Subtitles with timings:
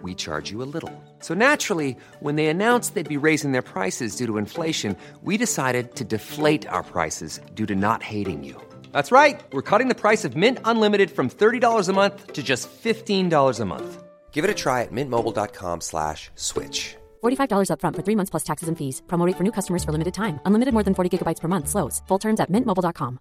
[0.00, 0.90] we charge you a little.
[1.18, 5.94] So naturally, when they announced they'd be raising their prices due to inflation, we decided
[5.96, 8.56] to deflate our prices due to not hating you.
[8.92, 9.38] That's right.
[9.52, 13.64] We're cutting the price of Mint Unlimited from $30 a month to just $15 a
[13.66, 14.02] month.
[14.32, 16.96] Give it a try at mintmobile.com slash switch.
[17.22, 19.02] $45 upfront for three months plus taxes and fees.
[19.06, 20.40] Promo rate for new customers for limited time.
[20.46, 21.68] Unlimited more than 40 gigabytes per month.
[21.68, 22.00] Slows.
[22.08, 23.18] Full terms at mintmobile.com.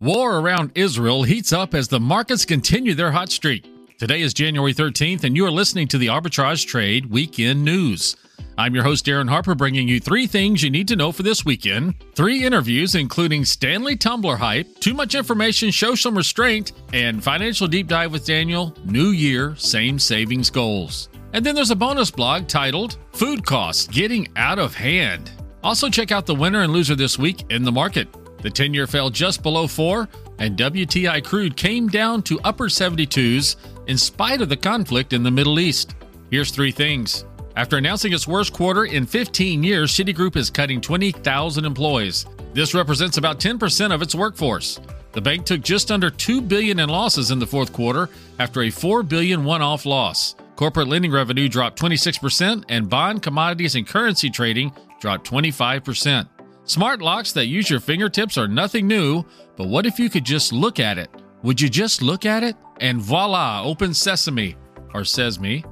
[0.00, 3.66] War around Israel heats up as the markets continue their hot streak.
[3.98, 8.14] Today is January 13th, and you are listening to the Arbitrage Trade Weekend News.
[8.56, 11.44] I'm your host, Darin Harper, bringing you three things you need to know for this
[11.44, 17.66] weekend, three interviews, including Stanley Tumbler hype, too much information, show some restraint, and financial
[17.66, 21.08] deep dive with Daniel, New Year, same savings goals.
[21.32, 25.32] And then there's a bonus blog titled Food Costs Getting Out of Hand.
[25.64, 28.06] Also, check out the winner and loser this week in the market.
[28.42, 33.56] The 10 year fell just below four, and WTI crude came down to upper 72s
[33.88, 35.94] in spite of the conflict in the Middle East.
[36.30, 37.24] Here's three things.
[37.56, 42.26] After announcing its worst quarter in 15 years, Citigroup is cutting 20,000 employees.
[42.52, 44.78] This represents about 10% of its workforce.
[45.12, 48.08] The bank took just under 2 billion in losses in the fourth quarter
[48.38, 50.36] after a 4 billion one-off loss.
[50.54, 56.28] Corporate lending revenue dropped 26% and bond commodities and currency trading dropped 25%.
[56.64, 59.24] Smart locks that use your fingertips are nothing new,
[59.56, 61.10] but what if you could just look at it?
[61.42, 62.56] Would you just look at it?
[62.80, 64.56] And voila, open sesame.
[64.94, 65.64] Or says me.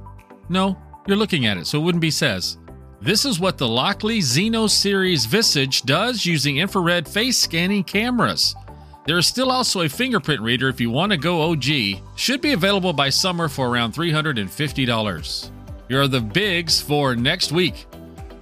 [0.49, 2.57] No, you're looking at it, so it wouldn't be says.
[3.01, 8.55] This is what the Lockly Zeno Series Visage does using infrared face scanning cameras.
[9.05, 11.65] There is still also a fingerprint reader if you want to go OG.
[12.15, 15.51] Should be available by summer for around $350.
[15.87, 17.85] Here are the bigs for next week.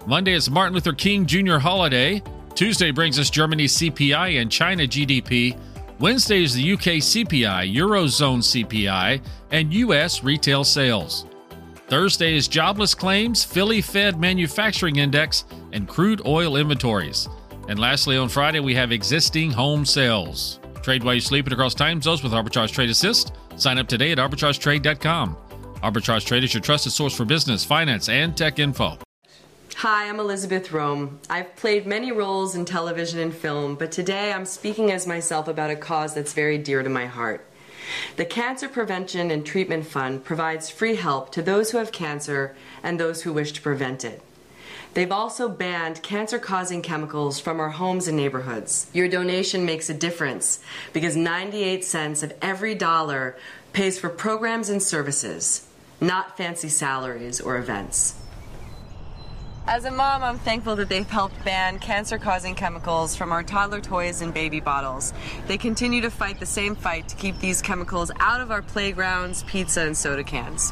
[0.08, 1.58] Monday is Martin Luther King Jr.
[1.58, 2.22] holiday.
[2.56, 5.58] Tuesday brings us Germany's CPI and China GDP.
[6.00, 11.26] Wednesday is the UK CPI, Eurozone CPI, and US retail sales.
[11.88, 17.30] Thursday is jobless claims, Philly Fed manufacturing index, and crude oil inventories.
[17.70, 20.60] And lastly, on Friday, we have existing home sales.
[20.82, 23.32] Trade while you sleep and across time zones with Arbitrage Trade Assist.
[23.56, 25.38] Sign up today at arbitragetrade.com.
[25.82, 28.98] Arbitrage Trade is your trusted source for business, finance, and tech info.
[29.80, 31.18] Hi, I'm Elizabeth Rohm.
[31.30, 35.70] I've played many roles in television and film, but today I'm speaking as myself about
[35.70, 37.46] a cause that's very dear to my heart.
[38.16, 42.98] The Cancer Prevention and Treatment Fund provides free help to those who have cancer and
[42.98, 44.22] those who wish to prevent it.
[44.94, 48.88] They've also banned cancer causing chemicals from our homes and neighborhoods.
[48.94, 50.62] Your donation makes a difference
[50.94, 53.36] because 98 cents of every dollar
[53.74, 55.68] pays for programs and services,
[56.00, 58.16] not fancy salaries or events.
[59.68, 63.82] As a mom, I'm thankful that they've helped ban cancer causing chemicals from our toddler
[63.82, 65.12] toys and baby bottles.
[65.48, 69.42] They continue to fight the same fight to keep these chemicals out of our playgrounds,
[69.44, 70.72] pizza, and soda cans.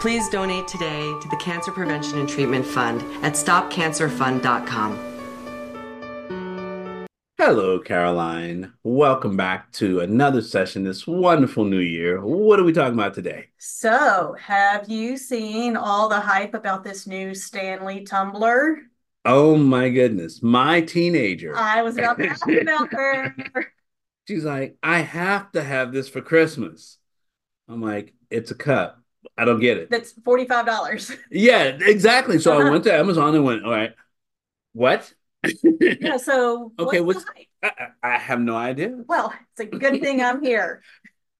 [0.00, 5.09] Please donate today to the Cancer Prevention and Treatment Fund at stopcancerfund.com.
[7.42, 8.74] Hello, Caroline.
[8.82, 12.20] Welcome back to another session this wonderful new year.
[12.20, 13.46] What are we talking about today?
[13.56, 18.80] So, have you seen all the hype about this new Stanley tumbler?
[19.24, 21.56] Oh my goodness, my teenager.
[21.56, 23.34] I was about to ask about her.
[24.28, 26.98] She's like, I have to have this for Christmas.
[27.70, 29.02] I'm like, it's a cup.
[29.38, 29.88] I don't get it.
[29.88, 31.16] That's $45.
[31.30, 32.38] Yeah, exactly.
[32.38, 33.94] So I went to Amazon and went, all right,
[34.74, 35.10] what?
[35.42, 37.46] Yeah, so Okay, what's what's- the?
[37.62, 38.94] I, I have no idea.
[39.06, 40.82] Well, it's a good thing I'm here.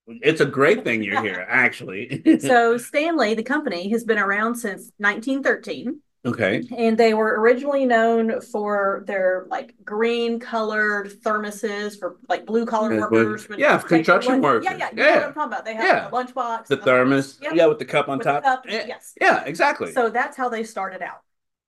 [0.06, 2.22] It's a great thing you're here, actually.
[2.41, 6.63] So, Stanley, the company, has been around since 1913, okay.
[6.77, 12.92] and they were originally known for their like green colored thermoses for like blue collar
[12.95, 13.47] Yeah, workers.
[13.47, 14.65] but- yeah, construction workers.
[14.65, 15.15] yeah, you know Yeah.
[15.15, 15.65] what I'm talking about.
[15.65, 16.09] They have Yeah.
[16.09, 17.39] a lunchbox, The thermos.
[17.41, 17.53] Yep.
[17.54, 18.42] Yeah, with the cup on With the top.
[18.42, 18.84] cup, yeah.
[18.89, 19.13] yes.
[19.21, 19.92] Yeah, exactly.
[19.92, 21.21] So that's how they started out.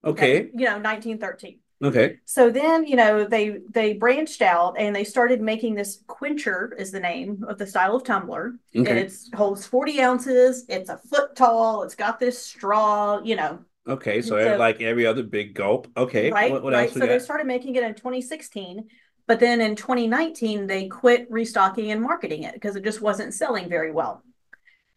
[0.04, 0.50] okay.
[0.52, 1.60] You know, 1913.
[1.82, 2.18] Okay.
[2.24, 6.92] So then, you know, they they branched out and they started making this quencher is
[6.92, 8.54] the name of the style of tumbler.
[8.74, 9.00] And Okay.
[9.00, 13.58] it holds 40 ounces, it's a foot tall, it's got this straw, you know,
[13.88, 14.22] Okay.
[14.22, 15.88] So, So- like every other big gulp.
[15.96, 16.30] Okay.
[16.30, 16.52] right?
[16.52, 16.90] What, what right.
[16.90, 18.88] So they started making it in 2016,
[19.26, 23.68] but then in 2019 they quit restocking and marketing it because it just wasn't selling
[23.68, 24.22] very well.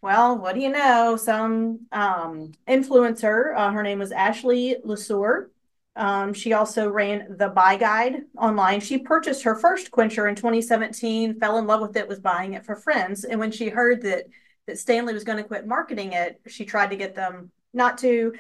[0.02, 1.18] Well, what do you know?
[1.18, 5.50] Some um, influencer, uh, her name was Ashley Lesueur.
[5.95, 8.81] Um, she also ran the Buy Guide online.
[8.81, 12.65] She purchased her first quencher in 2017, fell in love with it, was buying it
[12.65, 13.24] for friends.
[13.24, 14.25] And when she heard that
[14.68, 18.33] that Stanley was going to quit marketing it, she tried to get them not to.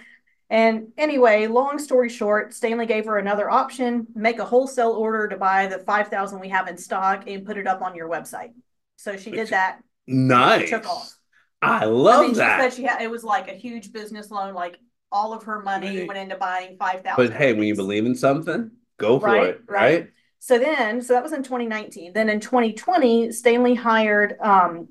[0.49, 5.37] And anyway, long story short, Stanley gave her another option: make a wholesale order to
[5.37, 8.51] buy the 5,000 we have in stock and put it up on your website.
[8.97, 9.79] So she did that.
[10.07, 10.69] Nice.
[10.69, 11.15] Took off.
[11.61, 12.57] I love I mean, that.
[12.57, 14.77] She said she had it was like a huge business loan, like
[15.15, 16.07] all of her money Right.
[16.07, 17.27] went into buying five thousand.
[17.29, 19.81] but hey, when you believe in something, go for Right, it, right.
[19.81, 20.09] right?
[20.39, 22.13] So then, so that was in 2019.
[22.13, 24.89] Then in 2020, Stanley hired um,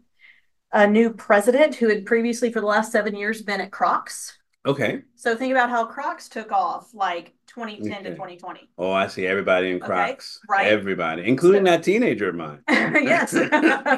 [0.72, 4.36] a new president who had previously, for the last seven years, been at Crocs.
[4.66, 5.02] Okay.
[5.14, 8.68] So think about how Crocs took off, like 2010 to 2020.
[8.78, 10.40] Oh, I see everybody in Okay, Crocs.
[10.48, 10.66] right.
[10.66, 12.60] Everybody, including So- that teenager of mine.
[12.68, 13.34] yes,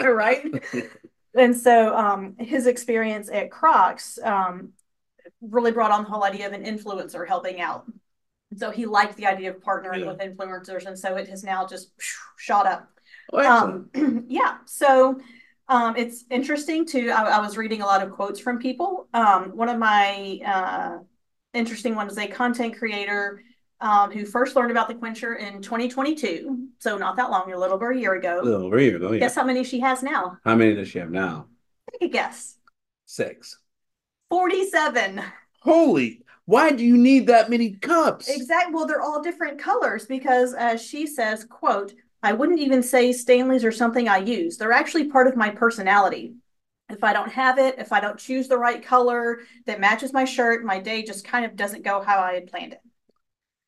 [0.05, 0.45] right.
[1.39, 4.71] And so um, his experience at Crocs um,
[5.41, 7.85] really brought on the whole idea of an influencer helping out.
[8.57, 10.13] So he liked the idea of partnering Yeah.
[10.13, 11.91] with influencers, and so it has now just
[12.37, 12.89] shot up.
[13.33, 13.91] Um,
[14.29, 14.59] yeah.
[14.67, 15.21] So
[15.69, 17.11] um, it's interesting too.
[17.11, 19.09] I, I was reading a lot of quotes from people.
[19.13, 20.99] Um, one of my uh,
[21.55, 23.43] interesting ones is a content creator
[23.81, 26.69] um, who first learned about the quencher in 2022.
[26.79, 28.41] So not that long, a little over a year ago.
[28.41, 29.13] a little over a year ago.
[29.13, 29.19] Yeah.
[29.19, 30.39] Guess how many she has now?
[30.45, 31.47] How many does she have now?
[31.93, 32.57] Take a guess.
[33.07, 33.59] Six.
[34.31, 35.23] 47.
[35.61, 36.23] Holy!
[36.45, 38.29] Why do you need that many cups?
[38.29, 38.73] Exactly.
[38.75, 41.93] Well, they're all different colors because, as she says, quote,
[42.23, 44.57] I wouldn't even say Stanley's are something I use.
[44.57, 46.35] They're actually part of my personality.
[46.89, 50.25] If I don't have it, if I don't choose the right color that matches my
[50.25, 52.81] shirt, my day just kind of doesn't go how I had planned it.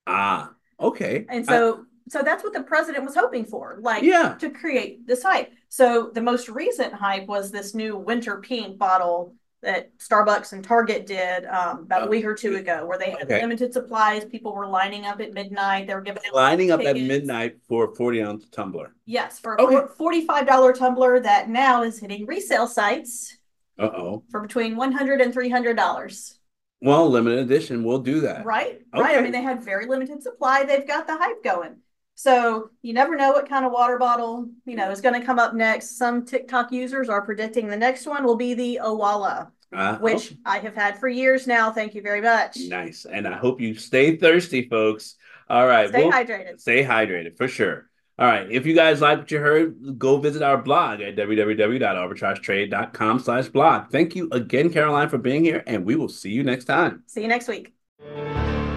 [0.07, 1.27] Ah, okay.
[1.29, 4.37] And so, so that's what the president was hoping for, like Yeah.
[4.39, 5.53] to create this hype.
[5.69, 11.07] So the most recent hype was this new winter pink bottle that Starbucks and Target
[11.07, 13.41] did um, about a week or two ago, where they had Okay.
[13.41, 14.25] limited supplies.
[14.25, 15.87] People were lining up at midnight.
[15.89, 18.95] They were giving lining up at midnight for a forty ounce tumbler.
[19.05, 19.73] Yes, for a Okay.
[19.75, 23.37] four- forty-five dollar tumbler that now is hitting resale sites
[23.79, 24.25] Uh oh.
[24.31, 26.39] for between one hundred and three hundred dollars.
[26.81, 27.83] Well, limited edition.
[27.83, 28.45] We'll do that.
[28.45, 29.19] Right, right.
[29.19, 30.63] I mean, they had very limited supply.
[30.63, 31.79] They've got the hype going.
[32.19, 35.39] So you never know what kind of water bottle you know is going to come
[35.39, 35.97] up next.
[35.97, 40.37] Some TikTok users are predicting the next one will be the Owala, Uh, which okay.
[40.45, 41.71] I have had for years now.
[41.71, 42.59] Thank you very much.
[42.67, 43.07] Nice.
[43.09, 45.15] And I hope you stay thirsty, folks.
[45.49, 45.89] All right.
[45.91, 46.59] Stay we'll- hydrated.
[46.59, 47.89] Stay hydrated for sure.
[48.19, 48.51] All right.
[48.51, 53.93] If you guys like what you heard, go visit our blog at www.arbitragetrade.com slash blog.
[53.93, 57.05] Thank you again, Caroline, for being here, and we will see you next time.
[57.07, 57.75] See you next week.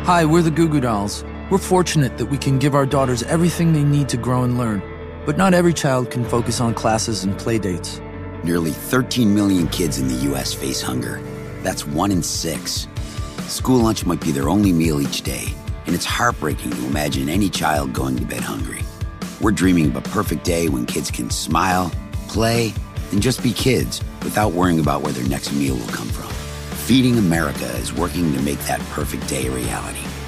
[0.04, 1.26] Hi, we're the Goo Goo Dolls.
[1.52, 4.82] We're fortunate that we can give our daughters everything they need to grow and learn.
[5.26, 8.00] But not every child can focus on classes and play dates.
[8.42, 10.54] Nearly 13 million kids in the U.S.
[10.54, 11.22] face hunger.
[11.62, 12.88] That's one in six.
[13.48, 15.54] School lunch might be their only meal each day,
[15.88, 18.84] and it's heartbreaking to imagine any child going to bed hungry.
[19.42, 21.92] We're dreaming of a perfect day when kids can smile,
[22.30, 22.74] play,
[23.12, 26.32] and just be kids without worrying about where their next meal will come from.
[26.88, 30.06] Feeding America is working to make that perfect day a reality.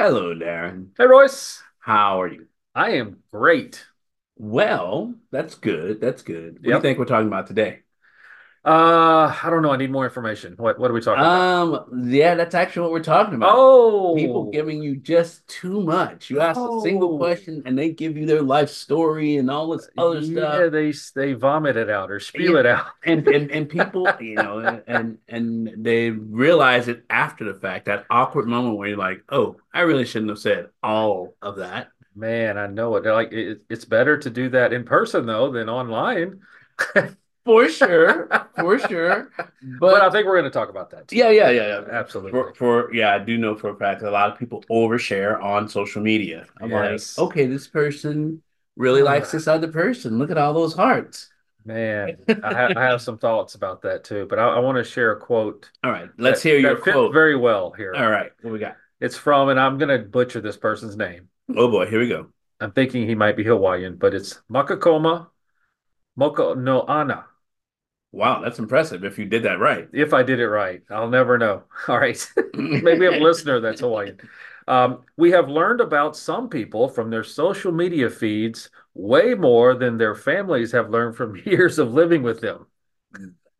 [0.00, 0.92] Hello, Darin.
[0.96, 1.62] Hey, Royce.
[1.80, 2.46] How are you?
[2.74, 3.84] I am great.
[4.38, 6.00] Well, that's good.
[6.00, 6.54] That's good.
[6.54, 7.80] What do you think we're talking about today?
[8.62, 9.70] Uh, I don't know.
[9.72, 10.54] I need more information.
[10.58, 11.40] What What are we talking about?
[11.90, 13.52] Um, yeah, that's actually what we're talking about.
[13.54, 16.28] Oh, People giving you just too much.
[16.28, 17.16] You ask a single Oh.
[17.16, 20.54] question and they give you their life story and all this other yeah, stuff.
[20.60, 22.60] Yeah, they they vomit it out or spew Yeah.
[22.60, 22.86] it out.
[23.06, 28.04] And, and and people, you know, and and they realize it after the fact, that
[28.10, 31.88] awkward moment where you're like, oh, I really shouldn't have said all of that.
[32.14, 33.06] Man, I know it.
[33.06, 36.40] Like it, it's better to do that in person though than online.
[37.44, 38.28] For sure.
[38.54, 39.30] For sure.
[39.36, 39.48] But,
[39.80, 41.08] But, I think we're going to talk about that.
[41.08, 41.16] Too.
[41.16, 41.84] yeah, yeah, yeah, yeah.
[41.90, 42.32] absolutely.
[42.32, 45.42] For, for yeah, I do know for a fact that a lot of people overshare
[45.42, 46.46] on social media.
[46.60, 47.16] I'm Yes.
[47.16, 48.42] like, okay, this person
[48.76, 49.32] really likes ah.
[49.32, 50.18] this other person.
[50.18, 51.30] Look at all those hearts.
[51.64, 54.26] Man, I, ha- I have some thoughts about that too.
[54.28, 55.70] But I, I want to share a quote.
[55.84, 57.12] All right, let's that- hear your that fit quote.
[57.12, 57.94] very well here.
[57.94, 58.76] All right, what we got?
[59.00, 61.28] It's from, and I'm going to butcher this person's name.
[61.54, 62.28] Oh boy, here we go.
[62.60, 65.28] I'm thinking he might be Hawaiian, but it's Makakoma
[66.18, 67.24] Moka no Ana.
[68.12, 69.88] Wow, that's impressive if you did that right.
[69.92, 71.62] If I did it right, I'll never know.
[71.88, 72.32] All right.
[72.54, 74.18] Maybe a listener that's Hawaiian.
[74.66, 79.96] Um, we have learned about some people from their social media feeds way more than
[79.96, 82.66] their families have learned from years of living with them.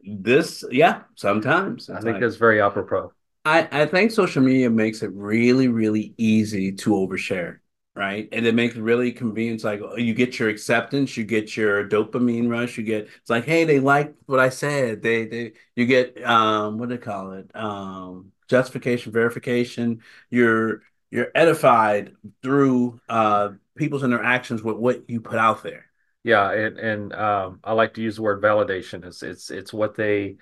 [0.02, 1.90] This, yeah, sometimes.
[1.90, 3.12] I think that's very apropos.
[3.44, 7.58] I, I think social media makes it really, really easy to overshare
[7.94, 8.28] right?
[8.32, 9.64] And it makes really convenient.
[9.64, 13.64] Like you get your acceptance, you get your dopamine rush, you get it's like, hey,
[13.64, 15.02] they like what I said.
[15.02, 17.54] They they you get um what do they call it?
[17.54, 20.02] Um justification, verification.
[20.30, 25.86] You're you're edified through uh people's interactions with what you put out there.
[26.22, 29.06] Yeah, and and um, I like to use the word validation.
[29.06, 30.36] It's it's it's what they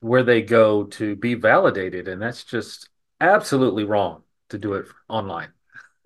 [0.00, 2.88] where they go to be validated, and that's just
[3.20, 5.52] absolutely wrong to do it online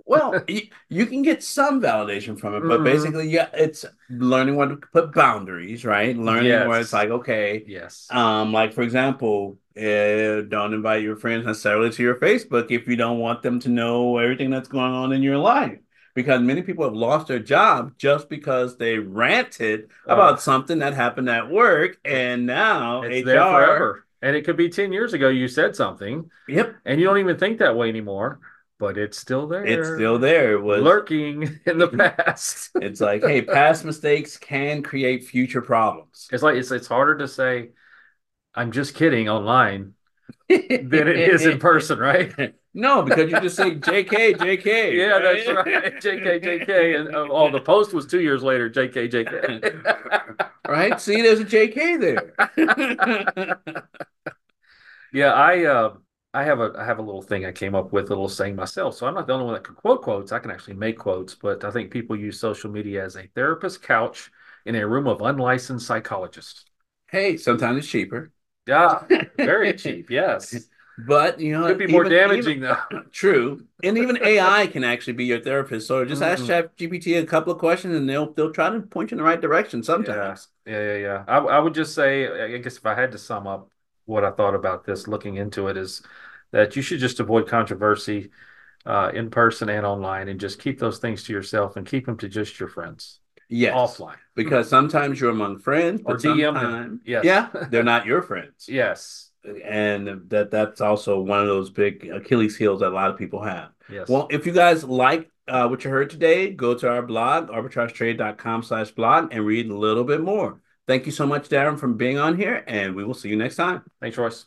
[0.04, 2.84] well, you, you, can get some validation from it, but mm-hmm.
[2.84, 6.16] basically, yeah, it's learning when to put boundaries, right?
[6.16, 6.68] Learning yes.
[6.68, 11.90] where it's like, okay, yes, um, like for example, uh, don't invite your friends necessarily
[11.90, 15.22] to your Facebook if you don't want them to know everything that's going on in
[15.22, 15.78] your life.
[16.14, 20.12] Because many people have lost their job just because they ranted oh.
[20.12, 24.06] about something that happened at work, and now it's HR, there forever.
[24.20, 26.30] And it could be ten years ago you said something.
[26.48, 26.76] Yep.
[26.84, 28.40] And you don't even think that way anymore
[28.82, 29.64] but it's still there.
[29.64, 30.54] It's still there.
[30.54, 32.70] It was lurking in the past.
[32.74, 36.26] it's like, hey, past mistakes can create future problems.
[36.32, 37.70] It's like it's it's harder to say,
[38.56, 39.94] "I'm just kidding" online
[40.48, 42.56] than it is in person, right?
[42.74, 44.96] No, because you just say JK, JK.
[44.96, 45.94] Yeah, that's right.
[46.02, 47.00] JK, JK.
[47.00, 50.56] And uh, oh, the post was two years later, JK, JK.
[50.66, 51.00] right?
[51.00, 53.62] See, there's a JK there.
[55.12, 55.94] yeah, I uh,
[56.34, 58.56] I have a I have a little thing I came up with, a little saying
[58.56, 58.96] myself.
[58.96, 60.32] So I'm not the only one that can quote quotes.
[60.32, 63.82] I can actually make quotes, but I think people use social media as a therapist
[63.82, 64.30] couch
[64.64, 66.64] in a room of unlicensed psychologists.
[67.10, 68.32] Hey, sometimes it's cheaper.
[68.66, 69.02] Yeah,
[69.36, 70.08] very cheap.
[70.08, 70.68] Yes.
[71.06, 73.02] But you know, could be more even, damaging even, though.
[73.12, 75.86] True, and even AI can actually be your therapist.
[75.86, 76.32] So just mm-hmm.
[76.32, 79.18] ask Chat GPT a couple of questions, and they'll they'll try to point you in
[79.18, 79.82] the right direction.
[79.82, 80.48] Sometimes.
[80.66, 80.98] Yeah, yeah, yeah.
[80.98, 81.24] yeah.
[81.26, 83.71] I, I would just say, I guess if I had to sum up
[84.04, 86.02] what I thought about this looking into it is
[86.50, 88.30] that you should just avoid controversy
[88.84, 92.16] uh, in person and online and just keep those things to yourself and keep them
[92.18, 93.20] to just your friends.
[93.48, 93.74] Yes.
[93.74, 94.16] Offline.
[94.34, 97.00] Because sometimes you're among friends, or DM them.
[97.04, 97.24] Yes.
[97.24, 97.48] Yeah.
[97.70, 98.66] They're not your friends.
[98.68, 99.28] yes.
[99.64, 103.42] And that that's also one of those big Achilles heels that a lot of people
[103.42, 103.70] have.
[103.90, 104.08] Yes.
[104.08, 108.62] Well, if you guys like uh, what you heard today, go to our blog, arbitragetrade.com
[108.62, 110.60] slash blog, and read a little bit more.
[110.86, 113.56] Thank you so much, Darin, for being on here, and we will see you next
[113.56, 113.82] time.
[114.00, 114.46] Thanks, Royce.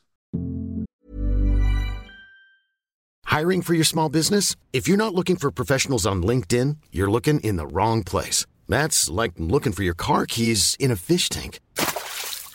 [3.25, 4.55] Hiring for your small business?
[4.71, 8.45] If you're not looking for professionals on LinkedIn, you're looking in the wrong place.
[8.67, 11.59] That's like looking for your car keys in a fish tank.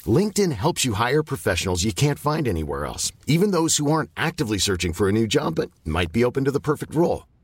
[0.07, 4.59] LinkedIn helps you hire professionals you can't find anywhere else, even those who aren't actively
[4.59, 7.25] searching for a new job but might be open to the perfect role.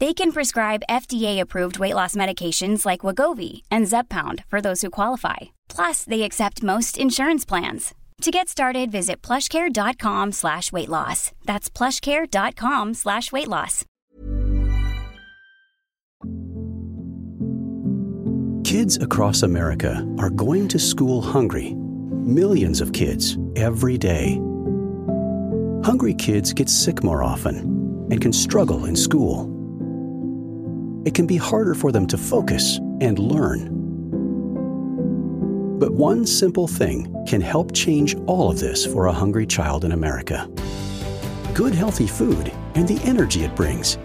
[0.00, 5.36] They can prescribe FDA-approved weight loss medications like Wegovy and Zepbound for those who qualify.
[5.68, 7.94] Plus, they accept most insurance plans.
[8.22, 11.32] To get started, visit plushcare.com slash weight loss.
[11.44, 13.84] That's plushcare.com slash weight loss.
[18.64, 21.74] Kids across America are going to school hungry.
[22.24, 24.40] Millions of kids every day.
[25.84, 27.58] Hungry kids get sick more often
[28.10, 29.59] and can struggle in school
[31.04, 33.76] it can be harder for them to focus and learn.
[35.78, 39.92] But one simple thing can help change all of this for a hungry child in
[39.92, 40.48] America
[41.54, 43.98] good, healthy food and the energy it brings.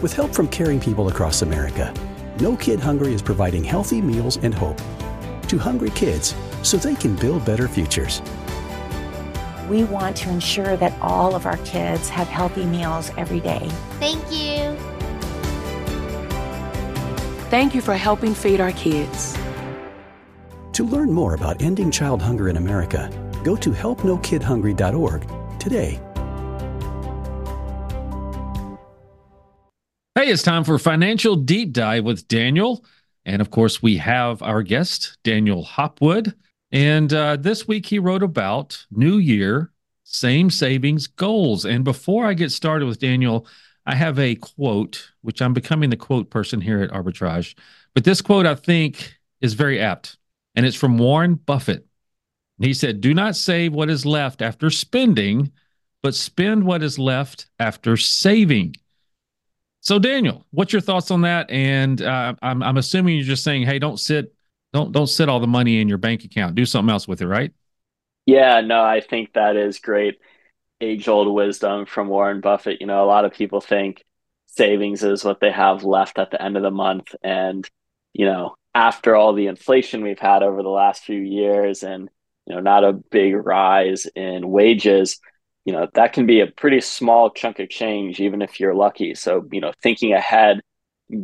[0.00, 1.92] With help from caring people across America,
[2.40, 4.80] No Kid Hungry is providing healthy meals and hope
[5.48, 8.20] to hungry kids so they can build better futures.
[9.68, 13.68] We want to ensure that all of our kids have healthy meals every day.
[13.98, 14.65] Thank you.
[17.48, 19.38] Thank you for helping feed our kids.
[20.72, 23.08] To learn more about ending child hunger in America,
[23.44, 26.00] go to helpnokidhungry.org today.
[30.16, 32.84] Hey, it's time for financial deep dive with Daniel.
[33.24, 36.34] And of course, we have our guest, Daniel Hopwood.
[36.72, 39.70] And uh, this week he wrote about New Year,
[40.02, 41.64] same savings goals.
[41.64, 43.46] And before I get started with Daniel,
[43.86, 47.56] I have a quote, which I'm becoming the quote person here at Arbitrage.
[47.94, 50.18] But this quote I think is very apt,
[50.54, 51.86] and it's from Warren Buffett.
[52.58, 55.52] He said, Do not save what is left after spending,
[56.02, 58.74] but spend what is left after saving.
[59.80, 61.48] So, Daniel, what's your thoughts on that?
[61.48, 64.34] And uh, I'm, I'm assuming you're just saying, hey, don't sit,
[64.72, 66.56] don't don't sit all the money in your bank account.
[66.56, 67.52] Do something else with it, right?
[68.24, 70.18] Yeah, no, I think that is great
[70.80, 72.80] age old wisdom from Warren Buffett.
[72.80, 74.04] You know, a lot of people think
[74.46, 77.14] savings is what they have left at the end of the month.
[77.22, 77.68] And,
[78.12, 82.08] you know, after all the inflation we've had over the last few years and,
[82.46, 85.18] you know, not a big rise in wages,
[85.64, 89.14] you know, that can be a pretty small chunk of change, even if you're lucky.
[89.14, 90.60] So, you know, thinking ahead,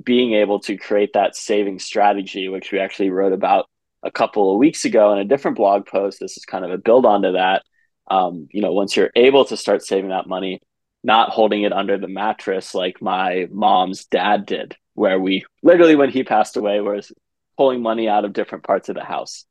[0.02, 3.66] being able to create that saving strategy, which we actually wrote about
[4.02, 6.18] a couple of weeks ago in a different blog post.
[6.20, 7.62] This is kind of a build onto that
[8.10, 10.60] um, you know, once you're able to start saving that money,
[11.04, 16.10] not holding it under the mattress like my mom's dad did, where we literally, when
[16.10, 17.12] he passed away, was
[17.56, 19.44] pulling money out of different parts of the house.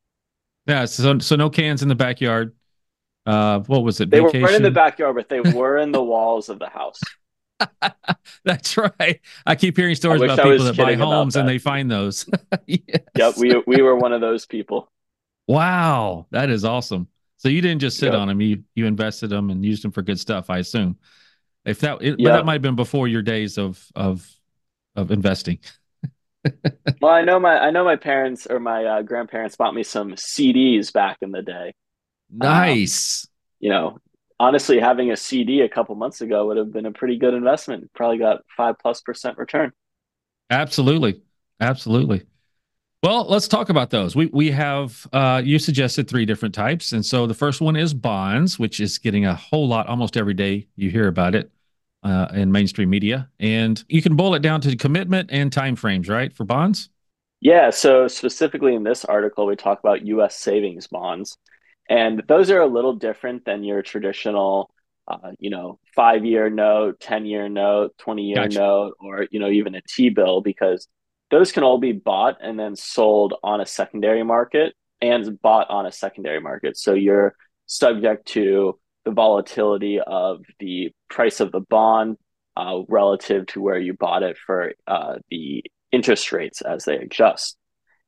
[0.67, 0.85] Yeah.
[0.85, 2.55] So, so no cans in the backyard.
[3.25, 4.09] Uh, what was it?
[4.09, 4.41] They Vacation?
[4.41, 6.99] weren't in the backyard, but they were in the walls of the house.
[8.43, 9.19] That's right.
[9.45, 11.41] I keep hearing stories about people that buy homes that.
[11.41, 12.27] and they find those.
[12.65, 12.81] yes.
[13.15, 14.91] Yep, we we were one of those people.
[15.47, 17.07] Wow, that is awesome.
[17.41, 18.21] So you didn't just sit yep.
[18.21, 20.51] on them; you you invested them and used them for good stuff.
[20.51, 20.99] I assume.
[21.65, 24.29] If that, it, but that might have been before your days of of
[24.95, 25.57] of investing.
[27.01, 30.11] well, I know my I know my parents or my uh, grandparents bought me some
[30.11, 31.73] CDs back in the day.
[32.29, 33.25] Nice.
[33.25, 33.29] Um,
[33.59, 33.97] you know,
[34.39, 37.89] honestly, having a CD a couple months ago would have been a pretty good investment.
[37.95, 39.71] Probably got five plus percent return.
[40.51, 41.23] Absolutely,
[41.59, 42.21] absolutely.
[43.03, 44.15] Well, let's talk about those.
[44.15, 47.95] We we have uh, you suggested three different types, and so the first one is
[47.95, 50.67] bonds, which is getting a whole lot almost every day.
[50.75, 51.51] You hear about it
[52.03, 56.09] uh, in mainstream media, and you can boil it down to commitment and time frames,
[56.09, 56.89] right, for bonds.
[57.39, 57.71] Yeah.
[57.71, 60.35] So specifically in this article, we talk about U.S.
[60.35, 61.39] savings bonds,
[61.89, 64.71] and those are a little different than your traditional,
[65.07, 68.59] uh, you know, five-year note, ten-year note, twenty-year gotcha.
[68.59, 70.87] note, or you know, even a T bill, because
[71.31, 75.85] those can all be bought and then sold on a secondary market and bought on
[75.85, 76.77] a secondary market.
[76.77, 82.17] So you're subject to the volatility of the price of the bond
[82.57, 87.57] uh, relative to where you bought it for uh, the interest rates as they adjust.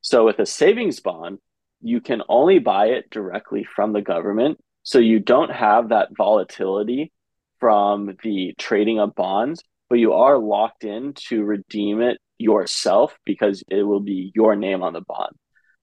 [0.02, 1.40] So with a savings bond,
[1.82, 4.60] you can only buy it directly from the government.
[4.84, 7.12] So you don't have that volatility
[7.60, 13.64] from the trading of bonds, but you are locked in to redeem it yourself because
[13.70, 15.36] it will be your name on the bond.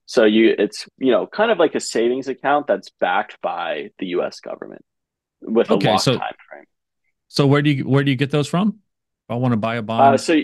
[0.05, 4.07] So you it's you know kind of like a savings account that's backed by the
[4.07, 4.83] US government
[5.41, 6.65] with okay, a long so, time frame.
[7.27, 8.69] So where do you where do you get those from?
[8.69, 10.15] If I want to buy a bond.
[10.15, 10.39] Uh, so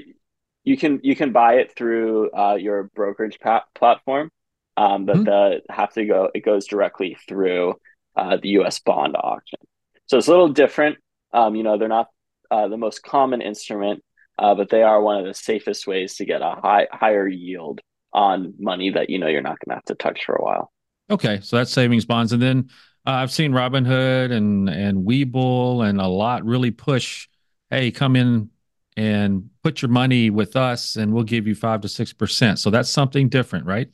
[0.63, 4.29] you can you can buy it through uh, your brokerage pa- platform,
[4.75, 5.25] um, but mm-hmm.
[5.25, 7.75] the have to go it goes directly through
[8.15, 8.79] uh, the U.S.
[8.79, 9.59] bond auction.
[10.07, 10.97] So it's a little different.
[11.33, 12.07] Um, you know, they're not
[12.49, 14.03] uh, the most common instrument,
[14.39, 17.81] uh, but they are one of the safest ways to get a high higher yield
[18.13, 20.71] on money that you know you're not going to have to touch for a while.
[21.09, 22.69] Okay, so that's savings bonds, and then
[23.05, 27.27] uh, I've seen Robinhood and and Webull and a lot really push.
[27.69, 28.49] Hey, come in
[28.95, 32.59] and put your money with us, and we'll give you five to six percent.
[32.59, 33.89] So that's something different, right?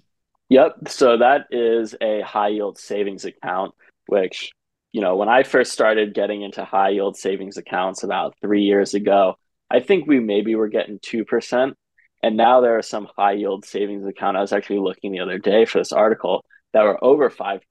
[0.50, 0.88] Yep.
[0.88, 3.74] So that is a high yield savings account,
[4.08, 4.52] which
[4.92, 8.94] you know when I first started getting into high yield savings accounts about three years
[8.94, 9.36] ago,
[9.74, 11.74] I think we maybe were getting 2%.
[12.22, 14.38] And now there are some high yield savings account.
[14.38, 17.62] I was actually looking the other day for this article that were over 5%.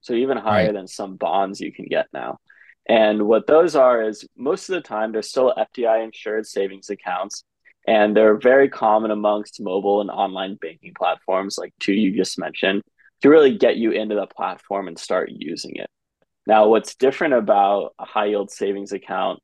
[0.00, 0.74] So even higher right.
[0.74, 2.38] than some bonds you can get now.
[2.88, 7.44] And what those are is most of the time they're still FDI insured savings accounts.
[7.86, 12.82] And they're very common amongst mobile and online banking platforms like two you just mentioned
[13.22, 15.88] to really get you into the platform and start using it.
[16.46, 19.40] Now, what's different about a high yield savings account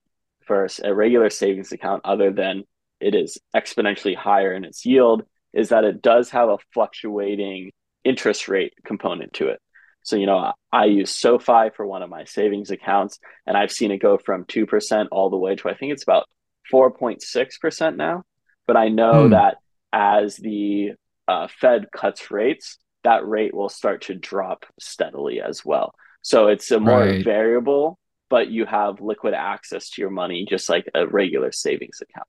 [0.46, 2.64] for a regular savings account, other than
[3.00, 7.70] it is exponentially higher in its yield, is that it does have a fluctuating
[8.04, 9.60] interest rate component to it.
[10.02, 13.90] So, you know, I use SoFi for one of my savings accounts, and I've seen
[13.90, 16.26] it go from 2% all the way to I think it's about
[16.72, 18.22] 4.6% now.
[18.66, 19.30] But I know hmm.
[19.30, 19.56] that
[19.92, 20.92] as the
[21.26, 25.94] uh, Fed cuts rates, that rate will start to drop steadily as well.
[26.22, 27.24] So it's a more right.
[27.24, 27.98] variable
[28.34, 32.26] but you have liquid access to your money just like a regular savings account.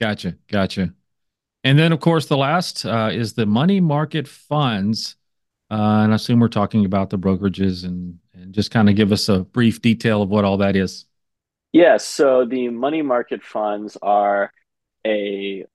[0.00, 0.34] Gotcha.
[0.50, 0.92] Gotcha.
[1.62, 5.14] And then, of course, the last uh, is the money market funds.
[5.70, 9.12] Uh, and I assume we're talking about the brokerages and, and just kind of give
[9.12, 11.04] us a brief detail of what all that is.
[11.70, 14.52] Yeah, so the money market funds are
[15.06, 15.66] a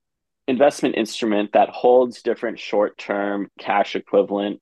[0.46, 4.60] investment instrument that holds different short-term cash equivalent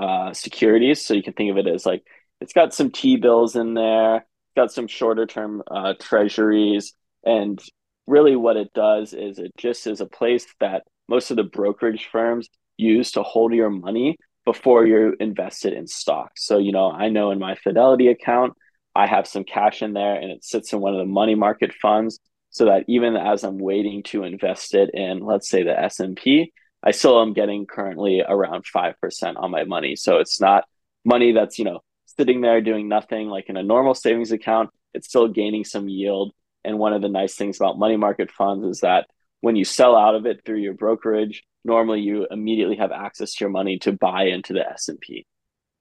[0.00, 1.04] uh, securities.
[1.04, 2.06] So you can think of it as like
[2.40, 6.94] it's got some T bills in there, got some shorter term uh, treasuries,
[7.24, 7.60] and
[8.06, 12.08] really what it does is it just is a place that most of the brokerage
[12.10, 16.46] firms use to hold your money before you're invested in stocks.
[16.46, 18.54] So, you know, I know in my Fidelity account,
[18.94, 21.72] I have some cash in there and it sits in one of the money market
[21.80, 22.20] funds
[22.50, 26.90] so that even as I'm waiting to invest it in, let's say the S&P, I
[26.90, 28.94] still am getting currently around 5%
[29.36, 29.96] on my money.
[29.96, 30.64] So it's not
[31.04, 31.80] money that's, you know,
[32.16, 34.70] sitting there doing nothing like in a normal savings account.
[34.92, 36.32] It's still gaining some yield.
[36.64, 39.06] And one of the nice things about money market funds is that
[39.40, 43.44] when you sell out of it through your brokerage, normally you immediately have access to
[43.44, 45.26] your money to buy into the S&P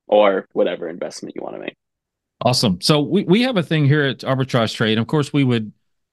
[0.08, 1.76] or whatever investment you want to make.
[2.42, 2.82] Awesome.
[2.82, 4.98] So we, we have a thing here at Arbitrage Trade.
[4.98, 5.72] Of course, we would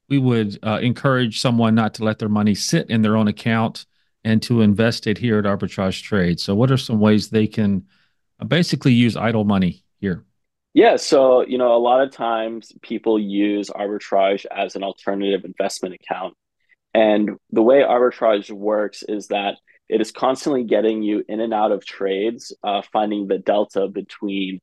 [0.09, 3.87] we would uh, encourage someone not to let their money sit in their own account
[4.25, 6.39] and to invest it here at Arbitrage Trade.
[6.41, 7.87] So, what are some ways they can
[8.39, 10.25] uh, basically use idle money here?
[10.73, 15.95] Yeah, so you know, a lot of times people use arbitrage as an alternative investment
[15.95, 16.35] account.
[16.95, 19.57] And the way arbitrage works is that
[19.89, 24.61] it is constantly getting you in and out of trades, uh, finding the delta between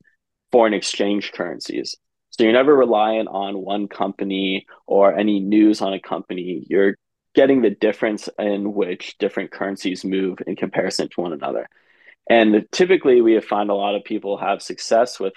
[0.51, 1.95] foreign exchange currencies.
[2.29, 6.63] So you're never reliant on one company or any news on a company.
[6.69, 6.95] You're
[7.33, 11.67] getting the difference in which different currencies move in comparison to one another.
[12.29, 15.33] And typically, we have found a lot of people have success with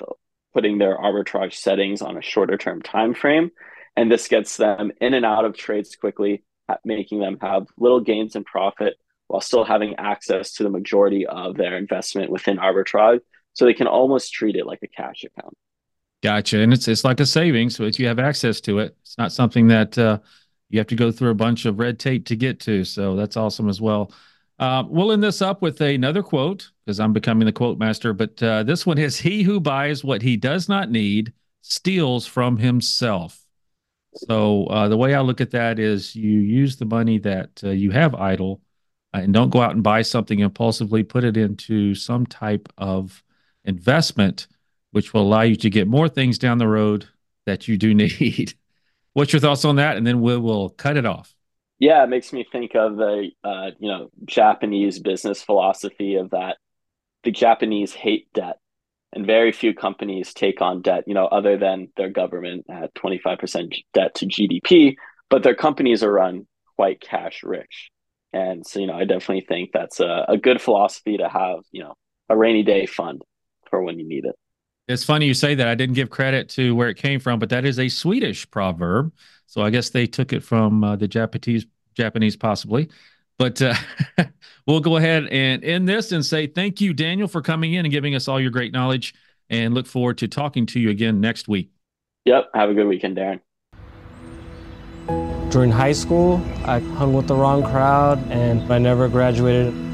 [0.52, 3.50] putting their arbitrage settings on a shorter term time frame,
[3.96, 6.42] and this gets them in and out of trades quickly,
[6.84, 8.94] making them have little gains in profit
[9.28, 13.20] while still having access to the majority of their investment within arbitrage.
[13.52, 15.54] So they can almost treat it like a cash account.
[16.22, 18.96] Gotcha, and it's it's like a savings, so you have access to it.
[19.02, 20.18] It's not something that uh,
[20.68, 22.84] you have to go through a bunch of red tape to get to.
[22.84, 24.12] So that's awesome as well.
[24.60, 28.12] Uh, we'll end this up with another quote because I'm becoming the quote master.
[28.12, 32.58] But uh, this one is He who buys what he does not need steals from
[32.58, 33.42] himself.
[34.14, 37.70] So uh, the way I look at that is you use the money that uh,
[37.70, 38.60] you have idle
[39.14, 43.22] uh, and don't go out and buy something impulsively, put it into some type of
[43.64, 44.46] investment,
[44.90, 47.08] which will allow you to get more things down the road
[47.46, 48.52] that you do need.
[49.14, 49.96] What's your thoughts on that?
[49.96, 51.34] And then we will cut it off.
[51.80, 56.58] Yeah, it makes me think of the uh, you know Japanese business philosophy of that
[57.24, 58.58] the Japanese hate debt,
[59.12, 61.04] and very few companies take on debt.
[61.08, 64.96] You know, other than their government at twenty five percent debt to GDP,
[65.30, 67.90] but their companies are run quite cash rich,
[68.32, 71.60] and so you know I definitely think that's a, a good philosophy to have.
[71.72, 71.94] You know,
[72.30, 73.22] a rainy day fund
[73.70, 74.36] for when you need it.
[74.90, 75.68] It's funny you say that.
[75.68, 79.12] I didn't give credit to where it came from, but that is a Swedish proverb.
[79.46, 82.90] So I guess they took it from uh, the Japanese, Japanese possibly.
[83.38, 83.74] But uh,
[84.66, 87.92] we'll go ahead and end this and say thank you, Daniel, for coming in and
[87.92, 89.14] giving us all your great knowledge.
[89.48, 91.70] And look forward to talking to you again next week.
[92.24, 92.50] Yep.
[92.54, 93.40] Have a good weekend, Darin.
[95.50, 99.89] During high school, I hung with the wrong crowd and I never graduated.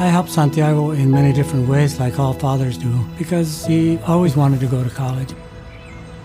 [0.00, 4.58] I helped Santiago in many different ways, like all fathers do, because he always wanted
[4.60, 5.34] to go to college.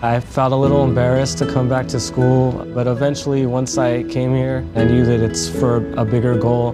[0.00, 4.34] I felt a little embarrassed to come back to school, but eventually, once I came
[4.34, 6.72] here, I knew that it's for a bigger goal.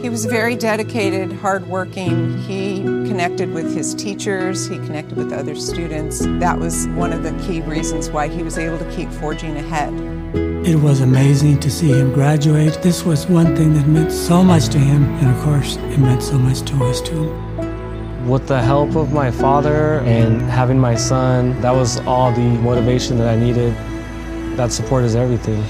[0.00, 2.38] He was very dedicated, hardworking.
[2.42, 6.20] He connected with his teachers, he connected with other students.
[6.38, 10.47] That was one of the key reasons why he was able to keep forging ahead.
[10.68, 12.82] It was amazing to see him graduate.
[12.82, 16.22] This was one thing that meant so much to him, and of course, it meant
[16.22, 17.32] so much to us too.
[18.26, 23.16] With the help of my father and having my son, that was all the motivation
[23.16, 23.72] that I needed.
[24.58, 25.64] That support is everything.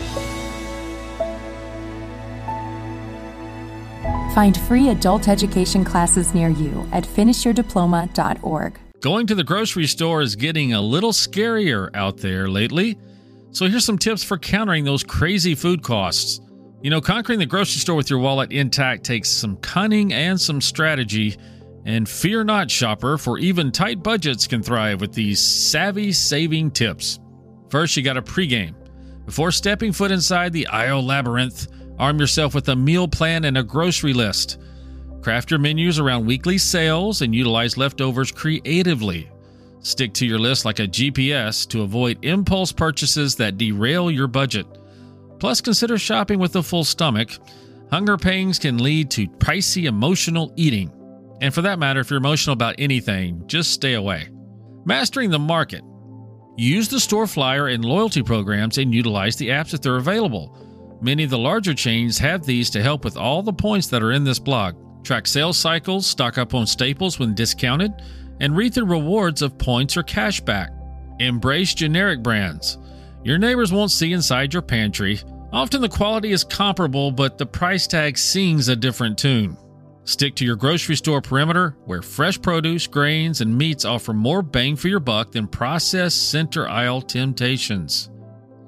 [4.34, 8.80] Find free adult education classes near you at finishyourdiploma.org.
[9.00, 12.98] Going to the grocery store is getting a little scarier out there lately.
[13.50, 16.40] So here's some tips for countering those crazy food costs.
[16.82, 20.61] You know, conquering the grocery store with your wallet intact takes some cunning and some
[20.61, 21.37] strategy.
[21.84, 27.18] And fear not, shopper, for even tight budgets can thrive with these savvy saving tips.
[27.70, 28.74] First, you got a pregame.
[29.24, 31.66] Before stepping foot inside the aisle labyrinth,
[31.98, 34.58] arm yourself with a meal plan and a grocery list.
[35.20, 39.28] Craft your menus around weekly sales and utilize leftovers creatively.
[39.80, 44.66] Stick to your list like a GPS to avoid impulse purchases that derail your budget.
[45.38, 47.30] Plus, consider shopping with a full stomach.
[47.90, 50.92] Hunger pains can lead to pricey emotional eating.
[51.40, 54.28] And for that matter, if you're emotional about anything, just stay away.
[54.84, 55.82] Mastering the market.
[56.56, 60.56] Use the store flyer and loyalty programs and utilize the apps if they're available.
[61.00, 64.10] Many of the larger chains have these to help with all the points that are
[64.10, 64.74] in this blog.
[65.04, 67.92] Track sales cycles, stock up on staples when discounted,
[68.40, 70.68] and reap the rewards of points or cashback.
[71.20, 72.79] Embrace generic brands.
[73.24, 75.20] Your neighbors won't see inside your pantry.
[75.53, 79.57] Often the quality is comparable, but the price tag sings a different tune.
[80.05, 84.77] Stick to your grocery store perimeter where fresh produce, grains, and meats offer more bang
[84.77, 88.09] for your buck than processed center aisle temptations.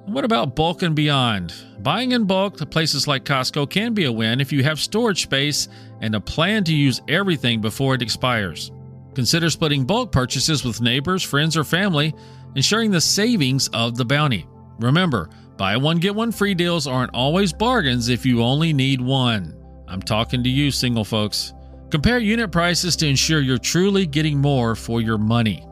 [0.04, 1.54] What about bulk and beyond?
[1.78, 5.22] Buying in bulk at places like Costco can be a win if you have storage
[5.22, 5.68] space
[6.00, 8.72] and a plan to use everything before it expires.
[9.20, 12.14] Consider splitting bulk purchases with neighbors, friends, or family
[12.54, 14.46] and sharing the savings of the bounty.
[14.78, 15.28] Remember,
[15.58, 19.62] buy one get one free deals aren't always bargains if you only need one.
[19.86, 21.52] I'm talking to you, single folks.
[21.90, 25.66] Compare unit prices to ensure you're truly getting more for your money.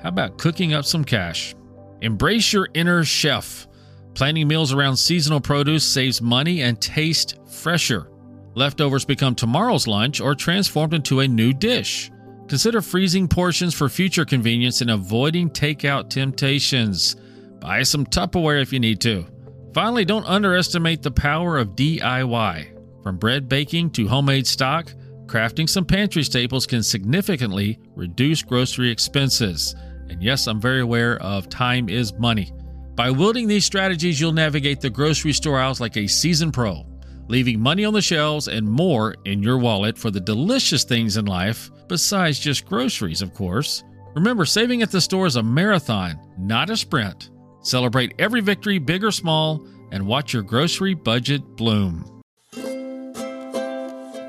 [0.00, 1.52] How about cooking up some cash?
[2.00, 3.66] Embrace your inner chef.
[4.14, 8.08] Planning meals around seasonal produce saves money and taste fresher.
[8.54, 12.12] Leftovers become tomorrow's lunch or transformed into a new dish.
[12.54, 17.16] Consider freezing portions for future convenience and avoiding takeout temptations.
[17.58, 19.26] Buy some Tupperware if you need to.
[19.74, 23.02] Finally, don't underestimate the power of DIY.
[23.02, 24.94] From bread baking to homemade stock,
[25.26, 29.74] crafting some pantry staples can significantly reduce grocery expenses.
[30.08, 32.52] And yes, I'm very aware of time is money.
[32.94, 36.86] By wielding these strategies, you'll navigate the grocery store aisles like a seasoned pro,
[37.26, 41.24] leaving money on the shelves and more in your wallet for the delicious things in
[41.24, 43.84] life, besides just groceries, of course.
[44.14, 47.30] Remember, saving at the store is a marathon, not a sprint.
[47.62, 52.22] Celebrate every victory, big or small, and watch your grocery budget bloom.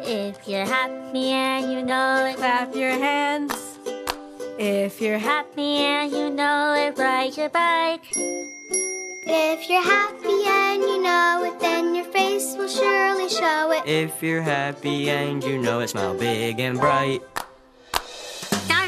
[0.07, 3.53] If you're happy and you know it, clap your hands.
[4.57, 8.05] If you're happy and you know it, ride your bike.
[9.27, 13.85] If you're happy and you know it, then your face will surely show it.
[13.85, 17.21] If you're happy and you know it, smile big and bright.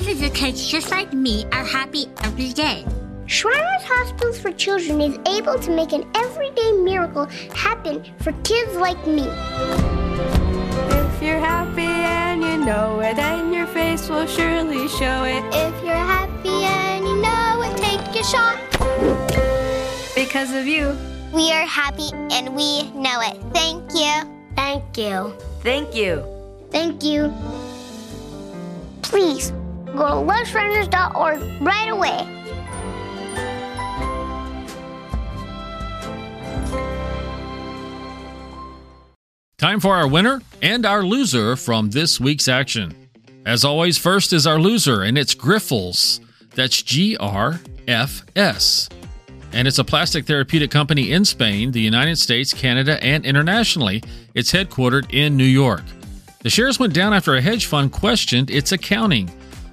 [0.07, 2.85] Thousands of kids just like me are happy every day.
[3.25, 9.05] Shriners Hospitals for Children is able to make an everyday miracle happen for kids like
[9.05, 9.23] me.
[11.03, 15.43] If you're happy and you know it, then your face will surely show it.
[15.53, 18.57] If you're happy and you know it, take a shot.
[20.15, 20.95] Because of you,
[21.33, 23.35] we are happy and we know it.
[23.51, 24.23] Thank you.
[24.55, 25.35] Thank you.
[25.63, 26.23] Thank you.
[26.71, 27.33] Thank you.
[29.01, 29.51] Please
[29.97, 32.33] go to loveshriners.org right away.
[39.57, 42.93] Time for our winner and our loser from this week's action.
[43.43, 46.19] As always, first is our loser, and it's Grifols.
[46.53, 48.87] That's G R F S.
[49.53, 54.03] And it's a plastic therapeutic company in Spain, the United States, Canada, and internationally.
[54.35, 55.83] It's headquartered in New York.
[56.41, 59.31] The shares went down after a hedge fund questioned its accounting.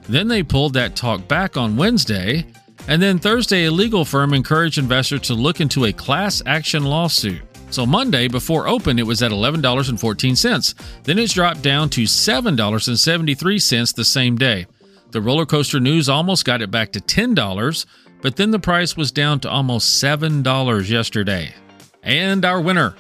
[0.09, 2.47] Then they pulled that talk back on Wednesday.
[2.88, 7.40] And then Thursday, a legal firm encouraged investors to look into a class action lawsuit.
[7.71, 10.75] So Monday, before open, it was at $11.14.
[11.03, 14.67] Then it's dropped down to $7.73 the same day.
[15.11, 17.87] The roller coaster news almost got it back to $10,
[18.21, 21.55] but then the price was down to almost $7 yesterday.
[22.03, 22.95] And our winner,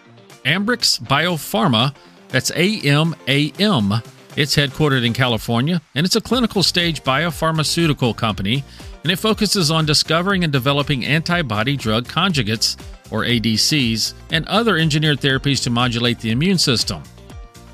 [0.44, 1.94] Ambrx Biopharma,
[2.28, 4.02] that's A M A M.
[4.36, 8.64] It's headquartered in California, and it's a clinical stage biopharmaceutical company,
[9.02, 12.76] and it focuses on discovering and developing antibody drug conjugates
[13.10, 17.02] or ADCs, and other engineered therapies to modulate the immune system.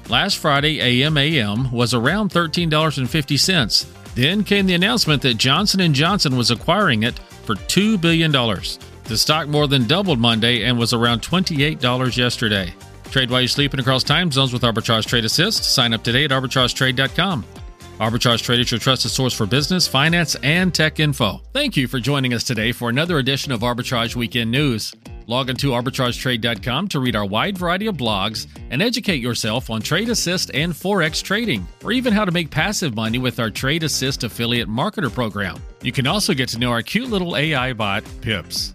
[0.09, 3.87] Last Friday, AMAM was around $13.50.
[4.15, 8.33] Then came the announcement that Johnson & Johnson was acquiring it for $2 billion.
[8.33, 12.75] The stock more than doubled Monday and was around $28 yesterday.
[13.11, 15.65] Trade while you're sleeping across time zones with Arbitrage Trade Assist.
[15.65, 17.45] Sign up today at arbitragetrade.com.
[17.99, 21.43] Arbitrage Trade is your trusted source for business, finance, and tech info.
[21.53, 24.95] Thank you for joining us today for another edition of Arbitrage Weekend News.
[25.27, 30.09] Log into arbitragetrade.com to read our wide variety of blogs and educate yourself on Trade
[30.09, 34.25] Assist and Forex trading, or even how to make passive money with our Trade Assist
[34.25, 35.57] affiliate marketer program.
[35.83, 38.75] You can also get to know our cute little AI bot, Pips.